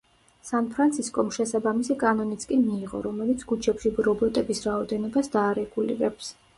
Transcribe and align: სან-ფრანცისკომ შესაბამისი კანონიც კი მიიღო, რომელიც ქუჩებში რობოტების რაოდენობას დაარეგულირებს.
სან-ფრანცისკომ 0.51 1.29
შესაბამისი 1.37 1.99
კანონიც 2.05 2.47
კი 2.53 2.59
მიიღო, 2.63 3.05
რომელიც 3.11 3.47
ქუჩებში 3.55 3.95
რობოტების 4.11 4.67
რაოდენობას 4.69 5.35
დაარეგულირებს. 5.41 6.39